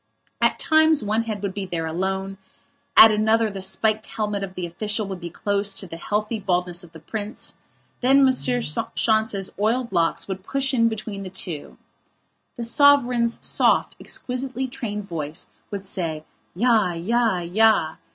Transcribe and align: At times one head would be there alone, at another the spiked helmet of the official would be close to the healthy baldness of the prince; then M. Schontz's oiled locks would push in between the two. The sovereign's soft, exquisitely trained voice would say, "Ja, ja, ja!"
At 0.41 0.57
times 0.57 1.03
one 1.03 1.21
head 1.25 1.43
would 1.43 1.53
be 1.53 1.67
there 1.67 1.85
alone, 1.85 2.39
at 2.97 3.11
another 3.11 3.51
the 3.51 3.61
spiked 3.61 4.07
helmet 4.07 4.43
of 4.43 4.55
the 4.55 4.65
official 4.65 5.07
would 5.07 5.19
be 5.19 5.29
close 5.29 5.75
to 5.75 5.85
the 5.85 5.97
healthy 5.97 6.39
baldness 6.39 6.83
of 6.83 6.91
the 6.91 6.99
prince; 6.99 7.53
then 7.99 8.27
M. 8.27 8.31
Schontz's 8.95 9.53
oiled 9.59 9.91
locks 9.91 10.27
would 10.27 10.43
push 10.43 10.73
in 10.73 10.89
between 10.89 11.21
the 11.21 11.29
two. 11.29 11.77
The 12.55 12.63
sovereign's 12.63 13.45
soft, 13.45 13.95
exquisitely 13.99 14.65
trained 14.67 15.07
voice 15.07 15.45
would 15.69 15.85
say, 15.85 16.25
"Ja, 16.55 16.93
ja, 16.93 17.37
ja!" 17.37 17.97